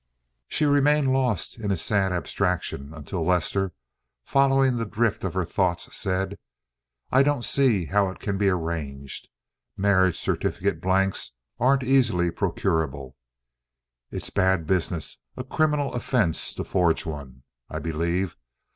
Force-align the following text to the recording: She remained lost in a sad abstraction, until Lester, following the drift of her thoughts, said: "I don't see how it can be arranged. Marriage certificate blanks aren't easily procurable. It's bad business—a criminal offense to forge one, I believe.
She 0.47 0.65
remained 0.65 1.13
lost 1.13 1.59
in 1.59 1.69
a 1.69 1.77
sad 1.77 2.11
abstraction, 2.11 2.91
until 2.91 3.23
Lester, 3.23 3.71
following 4.25 4.77
the 4.77 4.85
drift 4.87 5.23
of 5.23 5.35
her 5.35 5.45
thoughts, 5.45 5.95
said: 5.95 6.39
"I 7.11 7.21
don't 7.21 7.45
see 7.45 7.85
how 7.85 8.09
it 8.09 8.17
can 8.17 8.35
be 8.39 8.49
arranged. 8.49 9.29
Marriage 9.77 10.17
certificate 10.19 10.81
blanks 10.81 11.33
aren't 11.59 11.83
easily 11.83 12.31
procurable. 12.31 13.15
It's 14.09 14.31
bad 14.31 14.65
business—a 14.65 15.43
criminal 15.43 15.93
offense 15.93 16.55
to 16.55 16.63
forge 16.63 17.05
one, 17.05 17.43
I 17.69 17.77
believe. 17.77 18.35